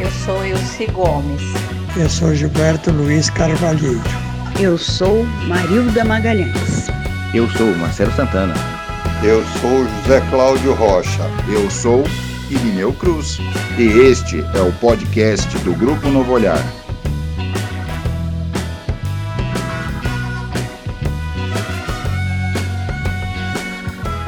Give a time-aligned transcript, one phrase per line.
[0.00, 1.42] Eu sou Ilse Gomes.
[1.96, 4.00] Eu sou Gilberto Luiz Carvalheiro.
[4.60, 6.86] Eu sou Marilda Magalhães.
[7.34, 8.54] Eu sou Marcelo Santana.
[9.24, 11.24] Eu sou José Cláudio Rocha.
[11.48, 12.04] Eu sou
[12.48, 13.38] Irineu Cruz.
[13.76, 16.62] E este é o podcast do Grupo Novo Olhar.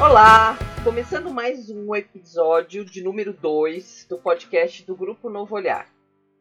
[0.00, 0.69] Olá!
[1.00, 5.86] Começando mais um episódio de número 2 do podcast do Grupo Novo Olhar.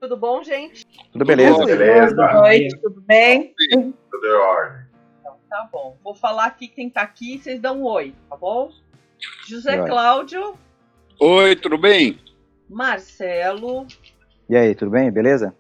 [0.02, 0.86] Tudo bom, gente?
[1.14, 1.54] Tudo beleza?
[1.56, 2.14] Tudo beleza.
[2.14, 3.56] Boa noite, tudo bem?
[3.72, 4.82] Tudo em ordem.
[5.22, 5.98] Então, tá bom.
[6.04, 8.70] Vou falar aqui quem tá aqui e vocês dão um oi, tá bom?
[9.48, 9.88] José Oi.
[9.88, 10.56] Cláudio,
[11.22, 12.20] Oi, tudo bem?
[12.70, 13.88] Marcelo,
[14.50, 15.10] E aí, tudo bem?
[15.10, 15.56] Beleza?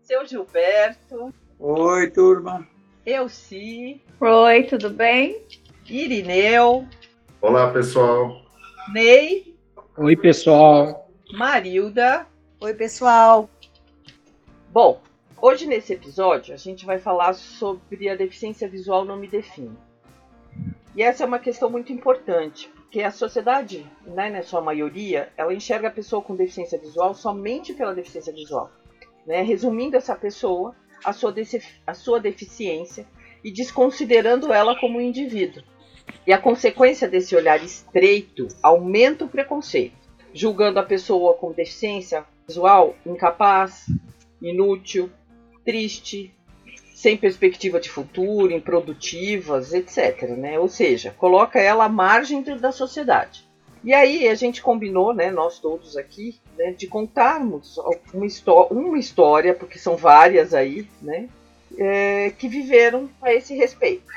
[0.00, 2.64] seu Gilberto, Oi, turma.
[3.04, 5.42] Elci, Oi, tudo bem?
[5.90, 6.86] Irineu,
[7.40, 8.43] Olá, pessoal.
[8.92, 9.56] Ney,
[9.96, 11.10] Oi, pessoal.
[11.32, 12.26] Marilda.
[12.60, 13.48] Oi, pessoal.
[14.70, 15.00] Bom,
[15.40, 19.76] hoje nesse episódio a gente vai falar sobre a deficiência visual não me define.
[20.94, 25.54] E essa é uma questão muito importante, porque a sociedade, né, na sua maioria, ela
[25.54, 28.70] enxerga a pessoa com deficiência visual somente pela deficiência visual,
[29.26, 31.34] né, resumindo essa pessoa a sua,
[31.86, 33.06] a sua deficiência
[33.42, 35.62] e desconsiderando ela como um indivíduo.
[36.26, 39.96] E a consequência desse olhar estreito aumenta o preconceito,
[40.32, 43.86] julgando a pessoa com deficiência visual incapaz,
[44.40, 45.10] inútil,
[45.64, 46.34] triste,
[46.94, 50.30] sem perspectiva de futuro, improdutivas, etc.
[50.30, 50.58] Né?
[50.58, 53.44] Ou seja, coloca ela à margem da sociedade.
[53.84, 57.76] E aí a gente combinou, né, nós todos aqui, né, de contarmos
[58.14, 58.26] uma,
[58.70, 61.28] uma história, porque são várias aí, né,
[61.76, 64.10] é, que viveram a esse respeito.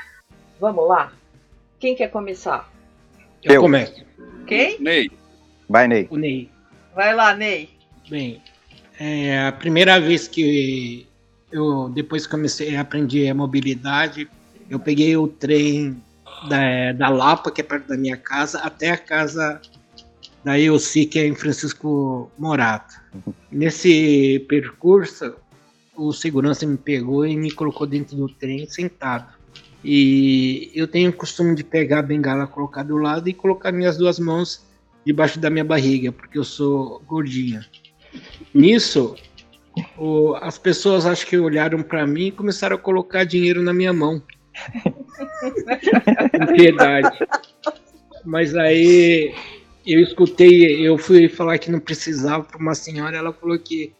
[0.58, 1.12] Vamos lá?
[1.78, 2.70] Quem quer começar?
[3.42, 3.60] Eu, Eu.
[3.62, 4.04] começo.
[4.46, 4.80] Quem?
[4.80, 5.10] Ney,
[5.68, 6.08] Vai, Ney.
[6.10, 6.50] O Ney.
[6.94, 7.68] Vai lá, Ney.
[8.08, 8.42] Bem,
[8.98, 11.06] é a primeira vez que
[11.52, 14.28] eu, depois que comecei a aprender a mobilidade,
[14.68, 16.02] eu peguei o trem
[16.48, 19.60] da, da Lapa, que é perto da minha casa, até a casa
[20.42, 22.94] da Elci, que é em Francisco Morato.
[23.52, 25.34] Nesse percurso,
[25.94, 29.37] o segurança me pegou e me colocou dentro do trem sentado.
[29.84, 33.96] E eu tenho o costume de pegar a bengala, colocar do lado e colocar minhas
[33.96, 34.66] duas mãos
[35.04, 37.64] debaixo da minha barriga, porque eu sou gordinha.
[38.52, 39.14] Nisso,
[39.96, 43.92] o- as pessoas acho que olharam para mim e começaram a colocar dinheiro na minha
[43.92, 44.22] mão.
[46.54, 47.18] Piedade.
[48.24, 49.34] Mas aí
[49.86, 53.92] eu escutei, eu fui falar que não precisava para uma senhora, ela falou que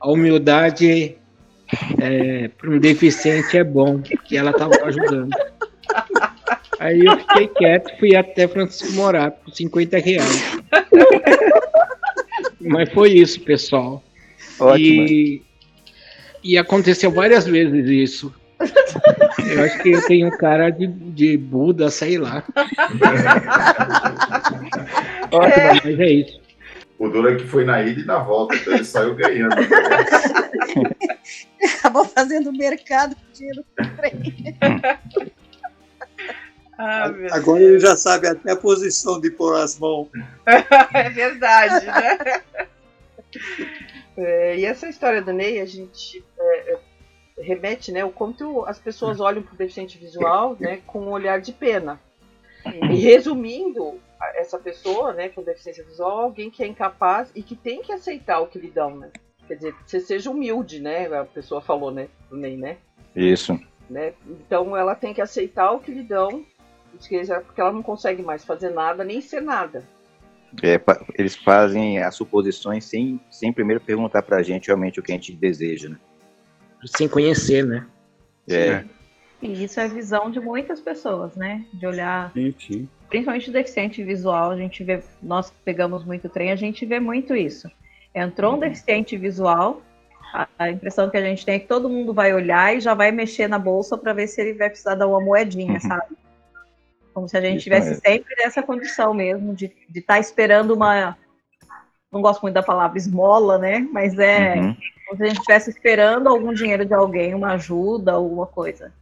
[0.00, 1.16] a humildade
[2.58, 5.30] para um deficiente é bom, que ela estava ajudando.
[6.78, 10.58] Aí eu fiquei quieto, fui até Francisco Morato por 50 reais.
[12.60, 14.02] Mas foi isso, pessoal.
[14.58, 15.02] Ótimo.
[15.02, 15.42] E,
[16.44, 18.32] e aconteceu várias vezes isso.
[19.38, 22.42] Eu acho que eu tenho cara de, de Buda, sei lá.
[25.30, 26.40] Ótimo, mas é isso.
[26.98, 29.54] O duro é que foi na ida e na volta, então ele saiu ganhando.
[31.96, 34.56] Acabou fazendo mercado com dinheiro do trem.
[36.78, 40.08] Ah, Agora ele já sabe até a posição de pôr as mãos.
[40.92, 42.42] É verdade, né?
[44.18, 46.78] É, e essa história do Ney, a gente é, é,
[47.38, 51.38] remete, né, o quanto as pessoas olham para o deficiente visual, né, com um olhar
[51.38, 52.00] de pena.
[52.64, 54.00] E resumindo,
[54.36, 57.92] essa pessoa, né, com deficiência visual, é alguém que é incapaz e que tem que
[57.92, 59.10] aceitar o que lhe dão, né?
[59.46, 61.06] Quer dizer, você seja humilde, né?
[61.14, 62.76] A pessoa falou, né, do Ney, né?
[63.14, 63.58] Isso.
[63.88, 64.12] né?
[64.26, 66.44] Então ela tem que aceitar o que lhe dão,
[66.92, 69.84] porque ela não consegue mais fazer nada, nem ser nada.
[70.62, 70.80] É,
[71.18, 75.32] eles fazem as suposições sem, sem primeiro perguntar pra gente realmente o que a gente
[75.32, 75.96] deseja, né?
[76.84, 77.86] Sem conhecer, né?
[78.48, 78.84] É,
[79.42, 81.64] E isso é a visão de muitas pessoas, né?
[81.74, 82.88] De olhar, sim, sim.
[83.08, 87.00] principalmente o deficiente visual, a gente vê, nós que pegamos muito trem, a gente vê
[87.00, 87.68] muito isso.
[88.16, 89.82] Entrou um deficiente visual,
[90.32, 92.94] a, a impressão que a gente tem é que todo mundo vai olhar e já
[92.94, 95.80] vai mexer na bolsa para ver se ele vai precisar dar uma moedinha, Uhum.
[95.80, 96.16] sabe?
[97.12, 98.02] Como se a gente Isso tivesse mesmo.
[98.04, 101.16] sempre nessa condição mesmo de estar esperando uma,
[102.10, 103.86] não gosto muito da palavra esmola, né?
[103.92, 104.76] Mas é Uhum.
[105.06, 108.92] como se a gente estivesse esperando algum dinheiro de alguém, uma ajuda, alguma coisa.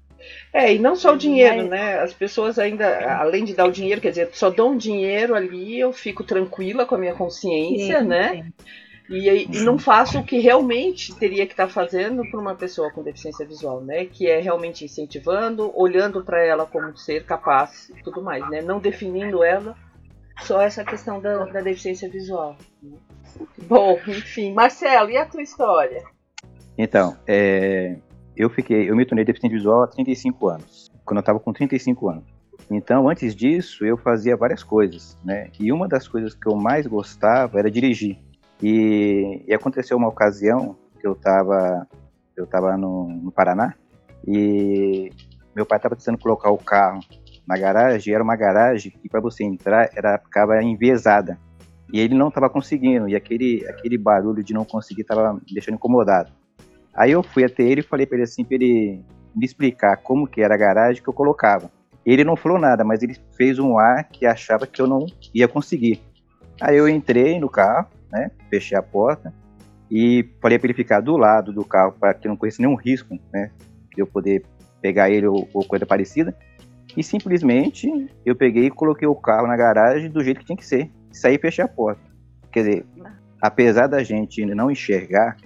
[0.52, 1.99] É, e não só o dinheiro, né?
[2.00, 5.93] As pessoas ainda, além de dar o dinheiro, quer dizer, só dão dinheiro ali, eu
[5.93, 8.31] fico tranquila com a minha consciência, Sim, né?
[8.31, 8.52] sim.
[9.09, 13.03] E, e não faço o que realmente teria que estar fazendo para uma pessoa com
[13.03, 14.06] deficiência visual, né?
[14.06, 18.62] Que é realmente incentivando, olhando para ela como ser capaz e tudo mais, né?
[18.62, 19.77] Não definindo ela
[20.41, 22.56] só essa questão da, da deficiência visual.
[22.83, 22.97] né?
[23.69, 26.03] Bom, enfim, Marcelo, e a tua história?
[26.77, 27.97] Então, é,
[28.37, 32.09] eu fiquei, eu me tornei deficiente visual há 35 anos, quando eu estava com 35
[32.09, 32.25] anos.
[32.71, 35.50] Então, antes disso, eu fazia várias coisas, né?
[35.61, 38.19] E uma das coisas que eu mais gostava era dirigir.
[38.64, 41.87] E, e aconteceu uma ocasião que eu estava
[42.34, 43.75] eu tava no, no Paraná
[44.26, 45.12] e
[45.55, 47.00] meu pai estava precisando colocar o carro
[47.46, 51.38] na garagem, era uma garagem que para você entrar era ficava enviesada.
[51.93, 55.75] E ele não estava conseguindo, e aquele aquele barulho de não conseguir estava me deixando
[55.75, 56.32] incomodado.
[56.94, 59.05] Aí eu fui até ele e falei para ele assim, para ele
[59.37, 61.70] me explicar como que era a garagem que eu colocava.
[62.05, 65.46] Ele não falou nada, mas ele fez um ar que achava que eu não ia
[65.46, 66.00] conseguir.
[66.62, 69.34] Aí eu entrei no carro, né, fechei a porta
[69.90, 73.19] e falei para ele ficar do lado do carro para que não corresse nenhum risco,
[73.32, 73.50] né,
[73.94, 74.44] de eu poder
[74.81, 76.34] pegar ele ou, ou coisa parecida.
[76.96, 77.88] E simplesmente
[78.25, 80.90] eu peguei e coloquei o carro na garagem do jeito que tinha que ser.
[81.11, 82.02] Saí e fechei a porta.
[82.52, 82.87] Quer dizer,
[83.40, 85.37] apesar da gente não enxergar,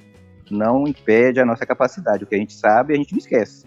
[0.50, 2.24] não impede a nossa capacidade.
[2.24, 3.66] O que a gente sabe, a gente não esquece.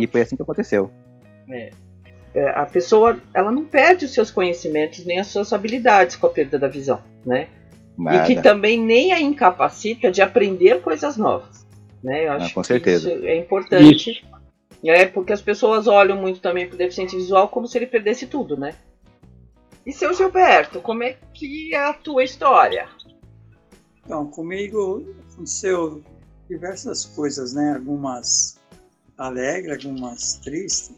[0.00, 0.90] E foi assim que aconteceu.
[2.34, 6.30] É, a pessoa ela não perde os seus conhecimentos nem as suas habilidades com a
[6.30, 7.48] perda da visão, né?
[7.96, 8.30] Nada.
[8.30, 11.66] E que também nem a incapacita de aprender coisas novas,
[12.02, 12.26] né?
[12.26, 13.12] Eu Ah, acho com que certeza.
[13.12, 14.24] isso é importante.
[14.84, 18.26] É porque as pessoas olham muito também para o deficiente visual como se ele perdesse
[18.26, 18.74] tudo, né?
[19.84, 22.88] E seu Gilberto, como é que é a tua história?
[24.04, 26.02] Então, comigo aconteceu
[26.48, 27.74] diversas coisas, né?
[27.74, 28.60] Algumas
[29.18, 30.92] alegres, algumas tristes,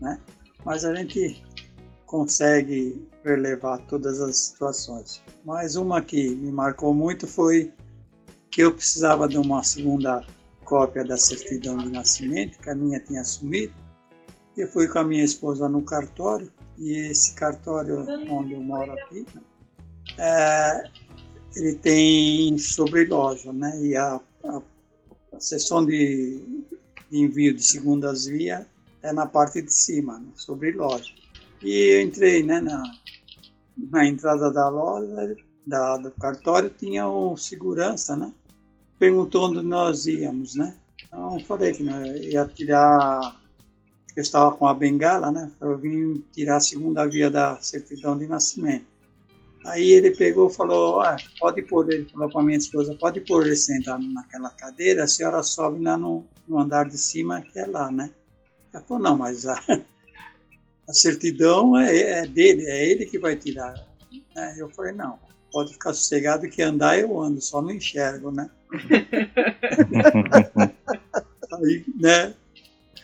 [0.00, 0.20] né?
[0.64, 1.42] Mas a gente
[2.06, 5.22] consegue relevar todas as situações.
[5.44, 7.72] Mas uma que me marcou muito foi
[8.50, 10.24] que eu precisava de uma segunda
[10.64, 13.72] cópia da certidão de nascimento, que a minha tinha sumido.
[14.56, 19.26] Eu fui com a minha esposa no cartório, e esse cartório onde eu moro aqui,
[20.18, 20.84] é,
[21.56, 23.78] ele tem sobre loja, né?
[23.82, 24.62] E a, a,
[25.86, 26.44] de,
[27.10, 28.64] de envio de segundas vias
[29.02, 30.28] é na parte de cima, né?
[30.34, 31.12] sobre loja.
[31.62, 32.82] E eu entrei, né, na,
[33.76, 35.36] na entrada da loja,
[35.66, 38.32] da, do cartório, tinha um segurança, né?
[38.98, 40.76] Perguntou onde nós íamos, né?
[41.04, 43.40] Então eu falei que ia tirar,
[44.16, 45.50] eu estava com a bengala, né?
[45.60, 48.86] Eu vim tirar a segunda via da certidão de nascimento.
[49.64, 53.46] Aí ele pegou e falou, ah, pode pôr, ele falou para minha esposa, pode pôr
[53.46, 57.66] ele sentado naquela cadeira, a senhora sobe lá no, no andar de cima, que é
[57.66, 58.10] lá, né?
[58.72, 59.56] Ela falou, não, mas a,
[60.88, 63.74] a certidão é, é dele, é ele que vai tirar.
[64.36, 65.18] Aí eu falei, não,
[65.50, 68.50] pode ficar sossegado que andar eu ando, só não enxergo, né?
[71.52, 72.34] Aí, né,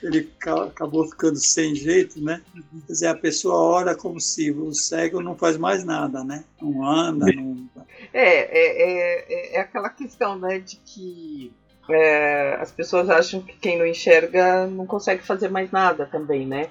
[0.03, 2.41] ele ca- acabou ficando sem jeito, né?
[2.87, 6.45] Quer dizer, a pessoa ora como se o cego não faz mais nada, né?
[6.61, 7.69] Não anda, não...
[8.13, 11.53] É, é, é, é aquela questão, né, de que
[11.91, 16.71] é, as pessoas acham que quem não enxerga não consegue fazer mais nada também, né?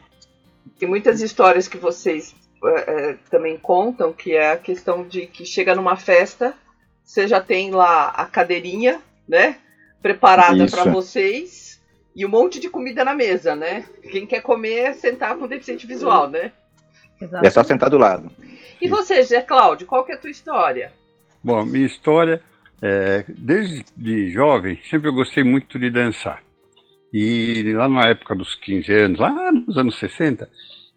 [0.80, 5.46] Tem muitas histórias que vocês é, é, também contam, que é a questão de que
[5.46, 6.54] chega numa festa,
[7.04, 9.58] você já tem lá a cadeirinha, né,
[10.02, 11.80] preparada para vocês
[12.16, 13.86] e um monte de comida na mesa, né?
[14.12, 16.52] Quem quer comer é sentar com deficiente visual, né?
[17.44, 18.32] É só sentar do lado.
[18.82, 20.92] E você, Zé Cláudio, qual que é a tua história?
[21.44, 22.42] Bom, minha história,
[22.82, 26.42] é, desde de jovem, sempre eu gostei muito de dançar.
[27.14, 30.50] E lá na época dos 15 anos, lá nos anos 60,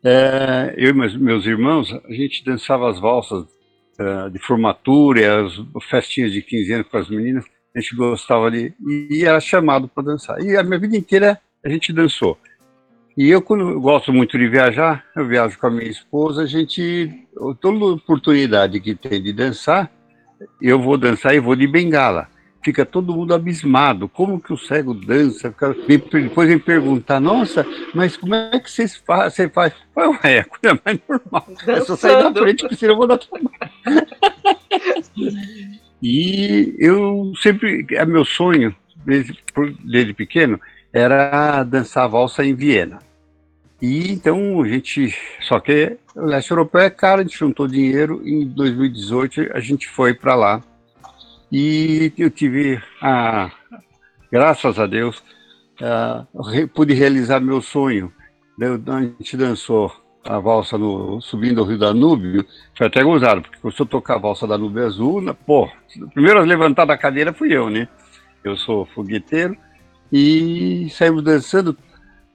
[0.03, 3.47] é, eu e meus, meus irmãos, a gente dançava as valsas
[3.99, 8.73] é, de formatura, as festinhas de 15 anos com as meninas, a gente gostava de.
[9.11, 10.41] E era chamado para dançar.
[10.43, 12.39] E a minha vida inteira a gente dançou.
[13.17, 16.47] E eu, quando eu gosto muito de viajar, eu viajo com a minha esposa, a
[16.47, 17.11] gente,
[17.61, 19.91] toda oportunidade que tem de dançar,
[20.61, 22.29] eu vou dançar e vou de bengala.
[22.63, 24.07] Fica todo mundo abismado.
[24.09, 25.51] Como que o cego dança?
[25.51, 29.73] Fica- Depois vem perguntar, nossa, mas como é que vocês fa você faz?
[29.97, 31.47] Ué, é a coisa mais normal.
[31.67, 32.41] É só sair da Dançando.
[32.41, 33.51] frente, porque senão eu vou dar trabalho.
[36.03, 38.75] E eu sempre, é meu sonho,
[39.05, 39.39] desde,
[39.85, 40.59] desde pequeno,
[40.93, 42.99] era dançar valsa em Viena.
[43.83, 48.21] E então a gente, só que o leste europeu é caro, a gente juntou dinheiro
[48.25, 50.61] e em 2018 a gente foi para lá
[51.51, 53.51] E eu tive, a,
[54.31, 55.23] graças a Deus,
[55.81, 56.27] a,
[56.75, 58.13] pude realizar meu sonho.
[58.61, 59.93] A gente dançou
[60.25, 62.45] a valsa no, subindo o Rio Danúbio,
[62.77, 65.69] foi até gozado, porque se eu tocar a valsa da Nube Azul, né, pô,
[66.13, 67.89] primeiro a levantar da cadeira fui eu, né?
[68.45, 69.57] Eu sou fogueteiro,
[70.13, 71.77] e saímos dançando.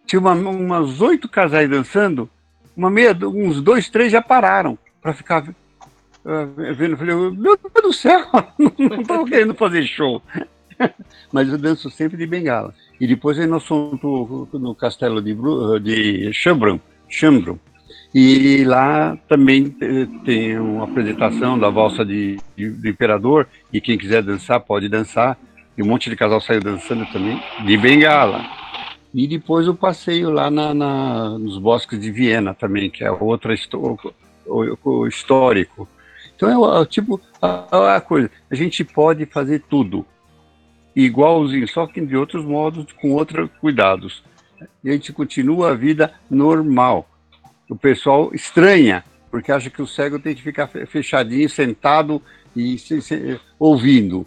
[0.05, 2.29] Tinha uma, umas oito casais dançando,
[2.75, 5.43] uma meia, uns dois, três já pararam para ficar
[6.75, 6.93] vendo.
[6.93, 8.25] Eu falei, meu Deus do céu,
[8.57, 10.21] não estava querendo fazer show.
[11.31, 12.73] Mas eu danço sempre de bengala.
[12.99, 13.99] E depois aí nós fomos
[14.53, 15.35] no castelo de,
[15.81, 17.57] de Chambron, Chambron.
[18.13, 23.97] E lá também eh, tem uma apresentação da valsa de, de, do imperador, e quem
[23.97, 25.37] quiser dançar pode dançar.
[25.77, 28.45] E um monte de casal saiu dançando também, de bengala.
[29.13, 33.53] E depois o passeio lá na, na, nos bosques de Viena também, que é outra
[33.53, 34.15] histórico.
[36.35, 38.29] Então é, é tipo a, a, coisa.
[38.49, 40.05] A gente pode fazer tudo
[40.95, 44.23] igualzinho, só que de outros modos, com outros cuidados.
[44.83, 47.07] E a gente continua a vida normal.
[47.69, 52.21] O pessoal estranha, porque acha que o cego tem que ficar fechadinho, sentado
[52.55, 54.25] e se, se, ouvindo.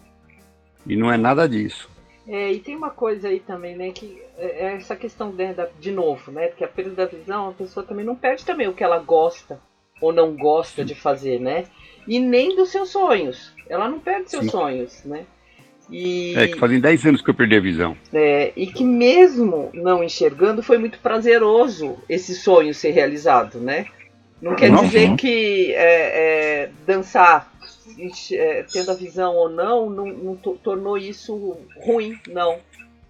[0.86, 1.88] E não é nada disso.
[2.26, 5.90] É, e tem uma coisa aí também, né, que é, é essa questão da, de
[5.90, 8.84] novo, né, que a perda da visão, a pessoa também não perde também o que
[8.84, 9.58] ela gosta
[10.00, 11.64] ou não gosta de fazer, né?
[12.08, 13.52] E nem dos seus sonhos.
[13.68, 14.50] Ela não perde seus Sim.
[14.50, 15.24] sonhos, né?
[15.90, 17.96] E, é, que fazem 10 anos que eu perdi a visão.
[18.12, 23.86] É, e que mesmo não enxergando, foi muito prazeroso esse sonho ser realizado, né?
[24.40, 24.84] Não quer Nossa.
[24.84, 27.52] dizer que é, é, dançar
[28.32, 32.58] é, tendo a visão ou não, não, não tornou isso ruim, não.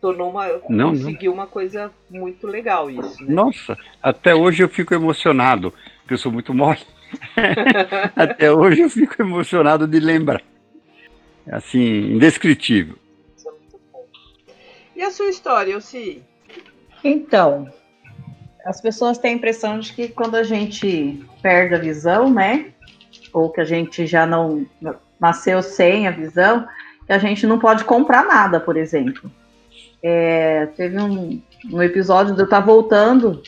[0.01, 0.47] Tornou uma.
[0.69, 1.39] Não, conseguiu não.
[1.39, 3.23] uma coisa muito legal isso.
[3.25, 3.35] Né?
[3.35, 6.79] Nossa, até hoje eu fico emocionado, porque eu sou muito mole.
[8.17, 10.43] até hoje eu fico emocionado de lembrar.
[11.51, 12.97] Assim, indescritível.
[14.95, 16.23] E a sua história, Elci?
[17.03, 17.73] Então,
[18.67, 22.73] as pessoas têm a impressão de que quando a gente perde a visão, né?
[23.33, 24.67] ou que a gente já não
[25.19, 26.67] nasceu sem a visão,
[27.07, 29.31] que a gente não pode comprar nada, por exemplo.
[30.03, 33.43] É, teve um, um episódio de eu estar voltando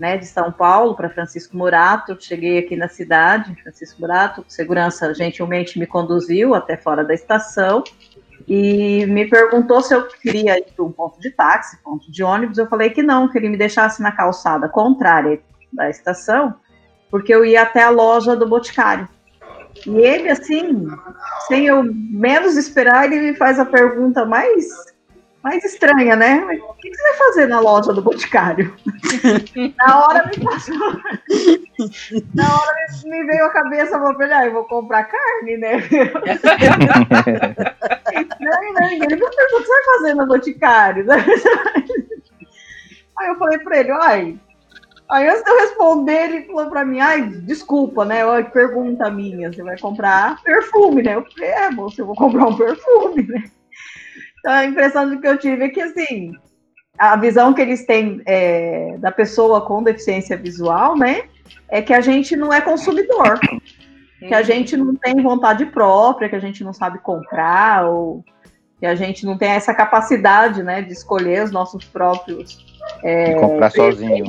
[0.00, 5.78] né, de São Paulo para Francisco Murato, cheguei aqui na cidade, Francisco Murato, segurança gentilmente
[5.78, 7.84] me conduziu até fora da estação
[8.48, 12.56] e me perguntou se eu queria ir para um ponto de táxi, ponto de ônibus,
[12.56, 15.38] eu falei que não, que ele me deixasse na calçada contrária
[15.70, 16.54] da estação,
[17.10, 19.06] porque eu ia até a loja do Boticário.
[19.86, 20.88] E ele, assim,
[21.46, 24.66] sem eu menos esperar, ele me faz a pergunta mais,
[25.42, 26.44] mais estranha, né?
[26.68, 28.74] O que você vai fazer na loja do Boticário?
[29.78, 30.76] na hora me passou.
[32.34, 35.76] na hora me veio a cabeça, eu falei, ah, eu vou comprar carne, né?
[38.40, 41.06] não, não, ele me perguntou, o que você vai fazer no Boticário?
[43.18, 44.38] Aí eu falei para ele, ai,
[45.10, 48.24] Aí antes de eu responder, ele falou pra mim, ai, desculpa, né?
[48.24, 51.16] Olha, pergunta minha, você vai comprar perfume, né?
[51.16, 53.50] Eu falei, é, moço, eu vou comprar um perfume, né?
[54.40, 56.32] Então a impressão que eu tive é que assim,
[56.98, 61.22] a visão que eles têm é, da pessoa com deficiência visual, né?
[61.68, 63.38] É que a gente não é consumidor.
[64.18, 68.22] Que a gente não tem vontade própria, que a gente não sabe comprar, ou
[68.78, 72.66] que a gente não tem essa capacidade, né, de escolher os nossos próprios
[73.02, 74.24] é, comprar sozinho.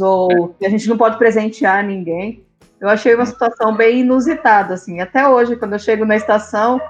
[0.00, 2.44] ou que a gente não pode presentear ninguém.
[2.80, 5.00] Eu achei uma situação bem inusitada, assim.
[5.00, 6.80] Até hoje, quando eu chego na estação,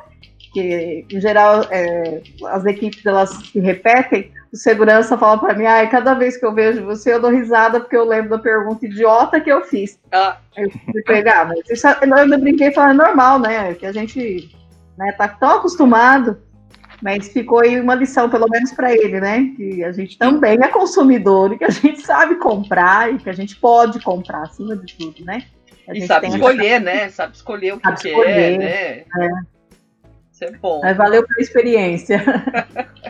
[0.56, 5.90] que em geral é, as equipes elas se repetem, o segurança fala para mim, ai,
[5.90, 9.38] cada vez que eu vejo você eu dou risada porque eu lembro da pergunta idiota
[9.38, 10.00] que eu fiz.
[10.10, 10.38] Ah.
[10.56, 13.74] Eu fui pegar, mas isso, eu brinquei falando é normal, né?
[13.74, 14.48] Que a gente
[14.96, 16.38] né, tá tão acostumado
[17.02, 19.52] mas ficou aí uma lição, pelo menos para ele, né?
[19.54, 23.34] Que a gente também é consumidor e que a gente sabe comprar e que a
[23.34, 25.44] gente pode comprar acima de tudo, né?
[25.86, 27.10] A e sabe escolher, né?
[27.10, 28.64] Sabe escolher o que sabe quer, escolher, né?
[28.66, 29.55] É.
[30.36, 30.82] Isso é bom.
[30.82, 32.22] Mas valeu pela experiência.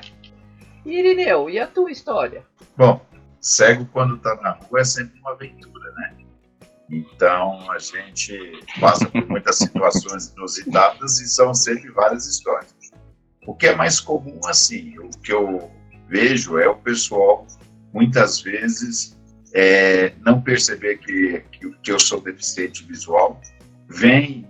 [0.87, 2.47] Irineu, e a tua história?
[2.76, 3.04] Bom,
[3.40, 6.14] cego quando tá na rua é sempre uma aventura, né?
[6.88, 8.38] Então a gente
[8.78, 12.73] passa por muitas situações inusitadas e são sempre várias histórias.
[13.45, 15.68] O que é mais comum, assim, o que eu
[16.09, 17.45] vejo é o pessoal,
[17.92, 19.18] muitas vezes,
[19.52, 23.40] é, não perceber que, que, que eu sou deficiente visual,
[23.88, 24.47] vem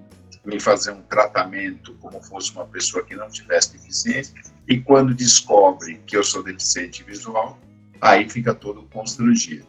[0.47, 4.35] me fazer um tratamento como fosse uma pessoa que não tivesse deficiência,
[4.69, 7.59] e quando descobre que eu sou deficiente visual,
[8.01, 9.67] aí fica todo constrangido.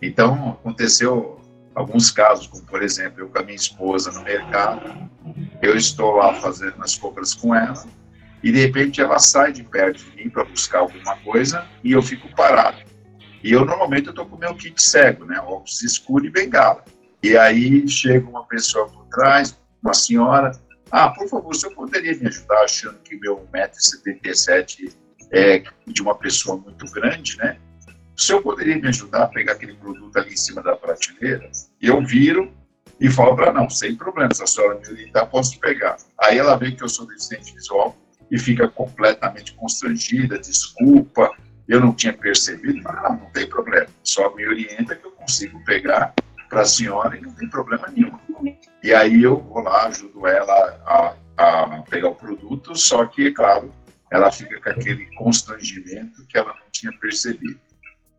[0.00, 1.40] Então, aconteceu
[1.74, 5.10] alguns casos, como por exemplo, eu com a minha esposa no mercado,
[5.60, 7.84] eu estou lá fazendo as compras com ela,
[8.42, 12.02] e de repente ela sai de perto de mim para buscar alguma coisa e eu
[12.02, 12.78] fico parado.
[13.42, 16.84] E eu normalmente estou com meu kit cego, né, óculos escuro e bengala.
[17.22, 20.52] E aí chega uma pessoa por trás, uma senhora,
[20.90, 24.94] ah, por favor, senhor poderia me ajudar achando que meu 1,77m
[25.30, 27.58] é de uma pessoa muito grande, né?
[28.16, 31.50] O senhor poderia me ajudar a pegar aquele produto ali em cima da prateleira?
[31.80, 32.52] Eu viro
[33.00, 35.96] e falo para não, sem problema, se a senhora me orientar, posso pegar.
[36.20, 37.96] Aí ela vê que eu sou deficiente visual
[38.30, 41.34] e fica completamente constrangida, desculpa,
[41.66, 46.14] eu não tinha percebido, não, não tem problema, só me orienta que eu consigo pegar
[46.52, 48.18] para a senhora e não tem problema nenhum.
[48.82, 50.54] E aí eu vou lá, ajudo ela
[50.84, 53.72] a, a pegar o produto, só que, é claro,
[54.10, 57.58] ela fica com aquele constrangimento que ela não tinha percebido.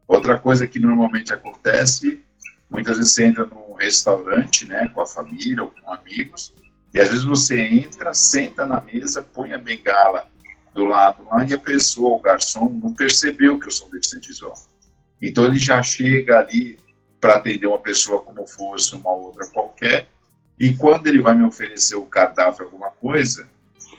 [0.08, 2.24] Outra coisa que normalmente acontece,
[2.72, 6.56] muitas vezes você entra num restaurante, né, com a família ou com amigos,
[6.92, 10.28] e às vezes você entra, senta na mesa, põe a bengala
[10.74, 14.56] do lado lá e a pessoa, o garçom, não percebeu que eu sou deficiente visual.
[15.22, 16.80] Então ele já chega ali
[17.24, 20.10] para atender uma pessoa como fosse uma outra qualquer.
[20.60, 23.48] E quando ele vai me oferecer o cardápio, alguma coisa,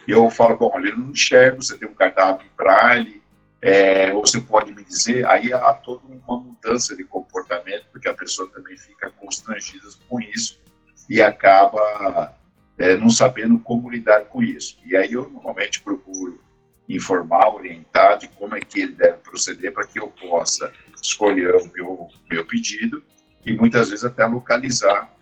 [0.07, 3.23] eu falo, bom, olha, eu não enxergo, você tem um cardápio para ele,
[3.62, 8.47] é, você pode me dizer, aí há toda uma mudança de comportamento, porque a pessoa
[8.50, 10.61] também fica constrangida com isso
[11.09, 12.37] e acaba
[12.76, 14.76] é, não sabendo como lidar com isso.
[14.85, 16.38] E aí eu normalmente procuro
[16.87, 20.71] informar, orientar de como é que ele deve proceder para que eu possa
[21.02, 23.02] escolher o meu, meu pedido
[23.44, 25.12] e muitas vezes até localizar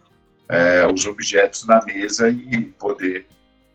[0.49, 3.26] é, os objetos na mesa e poder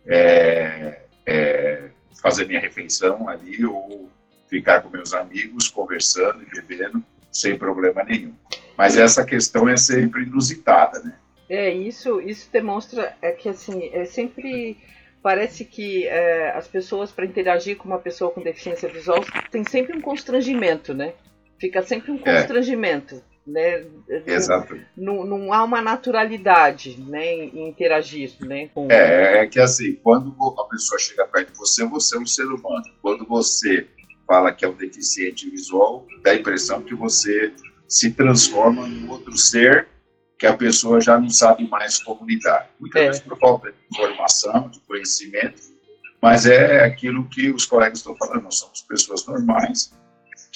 [0.05, 1.89] é, é,
[2.21, 4.09] fazer minha refeição ali ou
[4.49, 8.33] ficar com meus amigos conversando e bebendo sem problema nenhum.
[8.77, 11.15] Mas essa questão é sempre inusitada, né?
[11.49, 14.77] É, isso, isso demonstra é que assim, é sempre
[15.21, 19.95] parece que é, as pessoas para interagir com uma pessoa com deficiência visual tem sempre
[19.97, 21.13] um constrangimento, né?
[21.59, 22.43] Fica sempre um é.
[23.47, 23.85] Né?
[24.25, 24.77] Exato.
[24.95, 28.33] Não, não há uma naturalidade né, em interagir.
[28.41, 28.91] Né, com...
[28.91, 32.45] é, é que assim, quando a pessoa chega perto de você, você é um ser
[32.45, 32.83] humano.
[33.01, 33.87] Quando você
[34.27, 37.53] fala que é um deficiente visual, dá a impressão que você
[37.87, 39.87] se transforma num outro ser
[40.37, 42.69] que a pessoa já não sabe mais como lidar.
[42.79, 43.05] Muitas é.
[43.07, 45.61] vezes por falta de informação, de conhecimento,
[46.21, 49.93] mas é aquilo que os colegas estão falando, nós somos pessoas normais,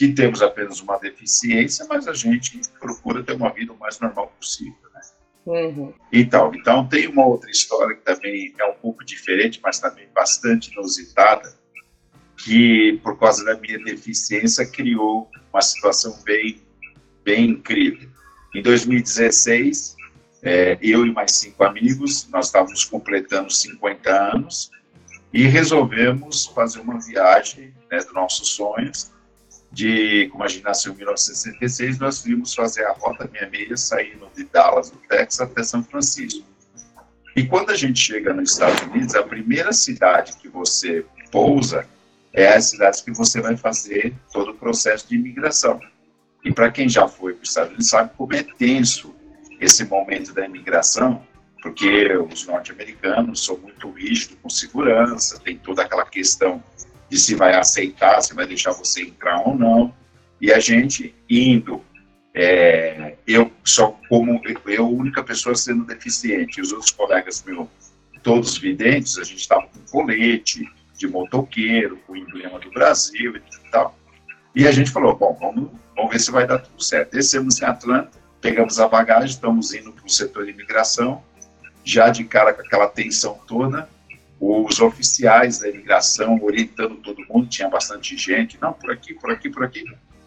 [0.01, 4.33] que temos apenas uma deficiência, mas a gente procura ter uma vida o mais normal
[4.35, 5.01] possível, né?
[5.45, 5.93] Uhum.
[6.11, 10.71] Então, então tem uma outra história que também é um pouco diferente, mas também bastante
[10.71, 11.53] inusitada,
[12.35, 16.63] que por causa da minha deficiência criou uma situação bem,
[17.23, 18.09] bem incrível.
[18.55, 19.95] Em 2016,
[20.41, 24.71] é, eu e mais cinco amigos, nós estávamos completando 50 anos
[25.31, 29.10] e resolvemos fazer uma viagem né, dos nossos sonhos
[29.71, 34.43] de, como a gente nasceu em 1966, nós vimos fazer a Rota 66 saindo de
[34.45, 36.45] Dallas, no Texas, até São Francisco.
[37.35, 41.87] E quando a gente chega nos Estados Unidos, a primeira cidade que você pousa
[42.33, 45.79] é a cidade que você vai fazer todo o processo de imigração.
[46.43, 49.15] E para quem já foi para os Estados Unidos sabe como é tenso
[49.59, 51.25] esse momento da imigração,
[51.61, 56.61] porque os norte-americanos são muito rígidos com segurança, tem toda aquela questão
[57.11, 59.93] de se vai aceitar, se vai deixar você entrar ou não.
[60.39, 61.83] E a gente indo,
[62.33, 67.67] é, eu só como eu, única pessoa sendo deficiente, os outros colegas meus,
[68.23, 70.65] todos videntes, a gente estava com colete
[70.97, 73.93] de motoqueiro, com o emblema do Brasil e tal.
[74.55, 77.11] E a gente falou, bom, vamos, vamos ver se vai dar tudo certo.
[77.11, 81.21] Descemos em Atlanta, pegamos a bagagem, estamos indo para o setor de imigração,
[81.83, 83.89] já de cara com aquela tensão toda,
[84.43, 89.49] os oficiais da imigração orientando todo mundo, tinha bastante gente, não, por aqui, por aqui,
[89.51, 89.83] por aqui.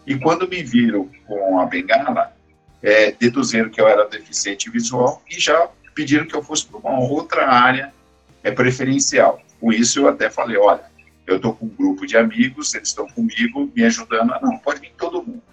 [0.07, 2.33] E quando me viram com a bengala,
[2.81, 6.97] é, deduziram que eu era deficiente visual e já pediram que eu fosse para uma
[6.97, 7.93] outra área
[8.41, 9.41] é, preferencial.
[9.59, 10.85] Com isso, eu até falei: olha,
[11.27, 14.33] eu estou com um grupo de amigos, eles estão comigo, me ajudando.
[14.33, 15.43] Ah, não, pode vir todo mundo.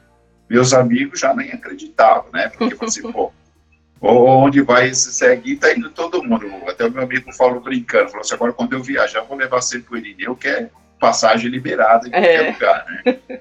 [0.48, 2.48] Meus amigos já nem acreditavam, né?
[2.48, 3.32] Porque, assim, pô,
[4.02, 6.46] onde vai esse segue, tá indo todo mundo.
[6.66, 9.94] Até o meu amigo falou brincando, falou assim, agora quando eu viajar, vou levar sempre
[9.94, 12.52] o Irineu, que é passagem liberada em qualquer é.
[12.52, 13.40] lugar, né?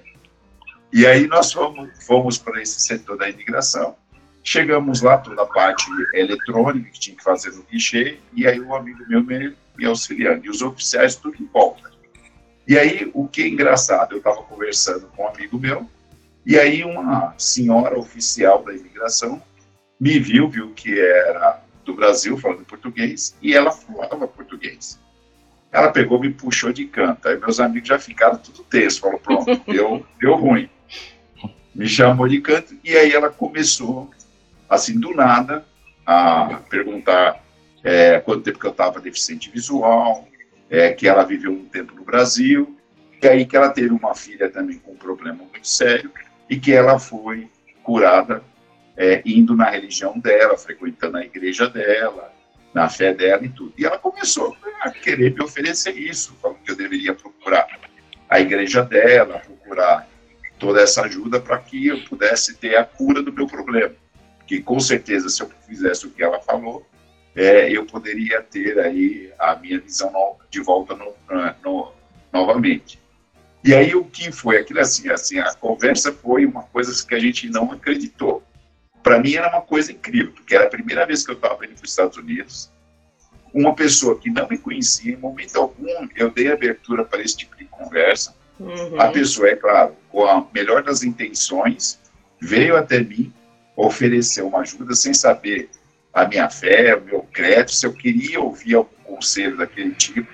[0.93, 3.95] E aí nós fomos, fomos para esse setor da imigração,
[4.43, 8.75] chegamos lá, toda a parte eletrônica que tinha que fazer no guichê, e aí um
[8.75, 11.89] amigo meu me, me auxiliando, e os oficiais tudo em volta.
[12.67, 15.89] E aí, o que é engraçado, eu estava conversando com um amigo meu,
[16.45, 19.41] e aí uma senhora oficial da imigração
[20.01, 24.99] me viu, viu que era do Brasil falando português e ela falava português.
[25.71, 27.27] Ela pegou, me puxou de canto.
[27.27, 28.99] Aí meus amigos já ficaram tudo tenso.
[28.99, 30.67] Falou, pronto, deu, deu ruim.
[31.75, 34.09] Me chamou de canto e aí ela começou,
[34.67, 35.63] assim, do nada,
[36.03, 37.39] a perguntar
[37.83, 40.27] é, quanto tempo que eu estava deficiente visual,
[40.67, 42.75] é, que ela viveu um tempo no Brasil,
[43.21, 46.11] e aí que ela teve uma filha também com um problema muito sério
[46.49, 47.47] e que ela foi
[47.83, 48.43] curada
[49.01, 52.31] é, indo na religião dela, frequentando a igreja dela,
[52.71, 53.73] na fé dela e tudo.
[53.75, 57.67] E ela começou a querer me oferecer isso, falando que eu deveria procurar
[58.29, 60.07] a igreja dela, procurar
[60.59, 63.95] toda essa ajuda para que eu pudesse ter a cura do meu problema.
[64.45, 66.85] Que com certeza, se eu fizesse o que ela falou,
[67.35, 71.15] é, eu poderia ter aí a minha visão no, de volta no,
[71.63, 71.91] no,
[72.31, 73.01] novamente.
[73.63, 77.19] E aí o que foi aquilo assim, assim, a conversa foi uma coisa que a
[77.19, 78.40] gente não acreditou.
[79.03, 81.75] Para mim era uma coisa incrível, porque era a primeira vez que eu estava indo
[81.75, 82.71] para os Estados Unidos.
[83.53, 87.55] Uma pessoa que não me conhecia, em momento algum, eu dei abertura para esse tipo
[87.57, 88.35] de conversa.
[88.59, 89.01] Uhum.
[89.01, 91.99] A pessoa, é claro, com a melhor das intenções,
[92.39, 93.33] veio até mim,
[93.75, 95.69] ofereceu uma ajuda sem saber
[96.13, 100.27] a minha fé, o meu crédito, se eu queria ouvir algum conselho daquele tipo,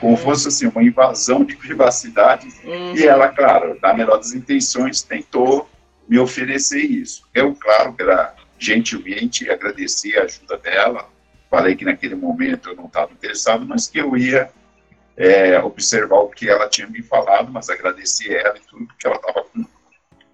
[0.00, 0.18] como uhum.
[0.18, 2.48] fosse assim, uma invasão de privacidade.
[2.64, 2.96] Uhum.
[2.96, 5.68] E ela, claro, na melhor das intenções, tentou
[6.10, 7.22] me oferecer isso.
[7.32, 11.08] Eu, claro, era gentilmente agradeci a ajuda dela,
[11.48, 14.50] falei que naquele momento eu não estava interessado, mas que eu ia
[15.16, 19.16] é, observar o que ela tinha me falado, mas agradeci ela e tudo, porque ela
[19.16, 19.64] estava com,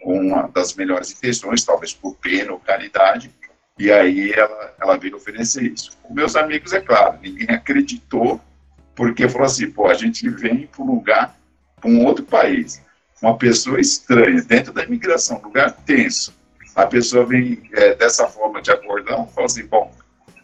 [0.01, 3.31] com, uma das melhores intenções, talvez por pena ou caridade,
[3.79, 5.95] e aí ela, ela veio oferecer isso.
[6.03, 8.41] Com meus amigos, é claro, ninguém acreditou,
[8.95, 11.37] porque falou assim, pô, a gente vem para um lugar,
[11.79, 12.81] para um outro país,
[13.23, 16.35] uma pessoa estranha, dentro da imigração, lugar tenso,
[16.75, 19.91] a pessoa vem é, dessa forma de acordar, fala assim, bom,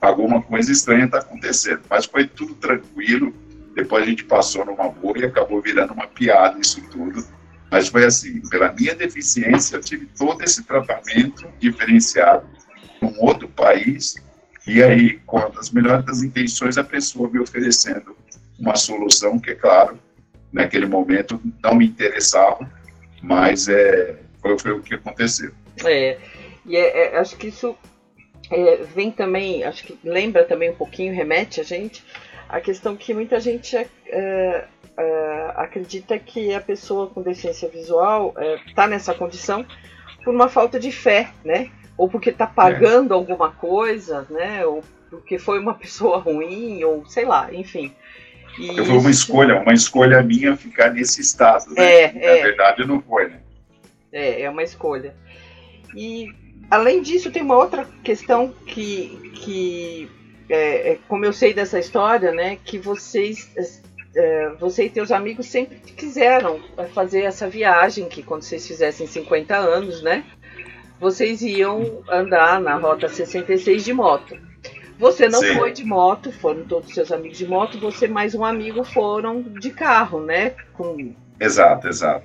[0.01, 3.35] alguma coisa estranha está acontecendo, mas foi tudo tranquilo,
[3.75, 7.25] depois a gente passou numa boa e acabou virando uma piada isso tudo,
[7.71, 12.47] mas foi assim, pela minha deficiência, eu tive todo esse tratamento diferenciado
[13.01, 14.15] num outro país,
[14.67, 18.17] e aí, com as melhores das intenções, a pessoa me oferecendo
[18.59, 19.99] uma solução que, é claro,
[20.53, 22.69] naquele momento não me interessava,
[23.23, 25.53] mas é, foi, foi o que aconteceu.
[25.85, 26.19] É,
[26.67, 27.77] e é, é, acho que isso
[28.51, 32.05] é, vem também, acho que lembra também um pouquinho, remete a gente,
[32.49, 34.69] a questão que muita gente é, é
[35.57, 38.35] acredita que a pessoa com deficiência visual
[38.67, 39.65] está nessa condição
[40.25, 41.71] por uma falta de fé, né?
[41.97, 44.65] Ou porque está pagando alguma coisa, né?
[44.67, 47.95] Ou porque foi uma pessoa ruim, ou sei lá, enfim.
[48.59, 52.03] E foi uma escolha, uma escolha minha ficar nesse estado, né?
[52.05, 52.43] É, Na é.
[52.43, 53.41] verdade não foi, né?
[54.13, 55.15] É, é uma escolha.
[55.97, 56.29] E
[56.71, 60.11] além disso, tem uma outra questão que, que
[60.49, 62.59] é, é como eu sei dessa história, né?
[62.63, 63.51] Que vocês,
[64.15, 66.61] é, você e teus amigos sempre quiseram
[66.95, 70.25] fazer essa viagem, que quando vocês fizessem 50 anos, né?
[71.01, 74.52] Vocês iam andar na Rota 66 de moto.
[75.03, 75.57] Você não Sim.
[75.57, 79.71] foi de moto, foram todos seus amigos de moto, você mais um amigo foram de
[79.71, 80.51] carro, né?
[80.75, 81.13] Com...
[81.41, 82.25] Exato, exato.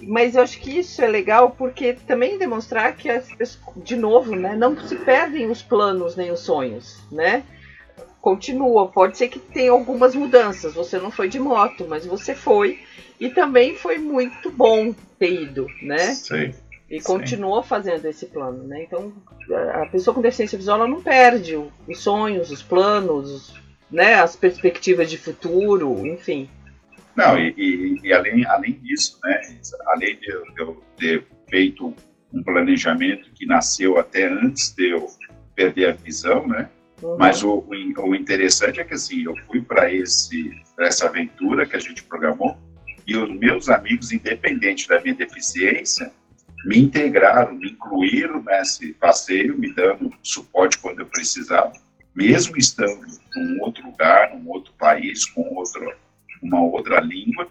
[0.00, 4.34] Mas eu acho que isso é legal porque também demonstrar que as pessoas, de novo,
[4.34, 7.42] né, não se perdem os planos nem os sonhos, né?
[8.18, 10.72] Continua, pode ser que tenha algumas mudanças.
[10.72, 12.78] Você não foi de moto, mas você foi
[13.20, 15.98] e também foi muito bom ter ido, né?
[15.98, 16.54] Sim.
[16.88, 17.06] E Sim.
[17.06, 18.84] continua fazendo esse plano, né?
[18.84, 19.12] Então,
[19.74, 23.54] a pessoa com deficiência visual ela não perde os sonhos, os planos,
[23.90, 24.14] né?
[24.14, 26.48] As perspectivas de futuro, enfim.
[27.16, 29.40] Não, e, e, e além, além disso, né?
[29.88, 31.92] Além de eu ter feito
[32.32, 35.06] um planejamento que nasceu até antes de eu
[35.54, 36.68] perder a visão, né?
[37.02, 37.16] Uhum.
[37.18, 42.02] Mas o, o, interessante é que assim, eu fui para essa aventura que a gente
[42.02, 42.56] programou
[43.06, 46.10] e os meus amigos, independente da minha deficiência,
[46.66, 51.72] me integraram, me incluíram nesse passeio, me dando suporte quando eu precisava,
[52.12, 55.94] mesmo estando num outro lugar, num outro país, com outro,
[56.42, 57.46] uma outra língua.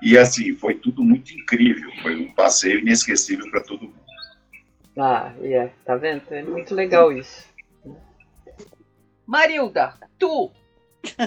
[0.00, 4.00] E assim, foi tudo muito incrível, foi um passeio inesquecível para todo mundo.
[4.96, 6.22] Ah, yeah, tá vendo?
[6.30, 7.44] É muito legal isso.
[9.26, 10.52] Marilda, tu!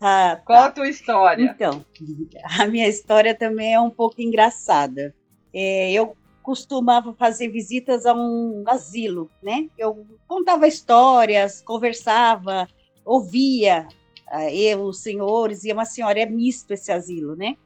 [0.00, 0.42] ah, tá.
[0.46, 1.44] Qual a tua história?
[1.44, 1.84] Então,
[2.58, 5.14] a minha história também é um pouco engraçada.
[5.52, 9.66] É, eu costumava fazer visitas a um asilo, né?
[9.78, 12.68] Eu contava histórias, conversava,
[13.02, 13.88] ouvia
[14.30, 17.56] uh, eu, os senhores, e uma senhora, é misto esse asilo, né?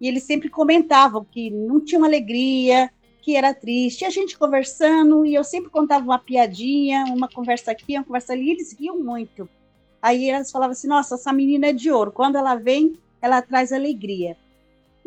[0.00, 4.04] E eles sempre comentavam que não tinha uma alegria, que era triste.
[4.04, 8.46] A gente conversando e eu sempre contava uma piadinha, uma conversa aqui, uma conversa ali,
[8.46, 9.48] e eles riam muito.
[10.00, 12.12] Aí elas falavam assim: nossa, essa menina é de ouro.
[12.12, 14.36] Quando ela vem, ela traz alegria.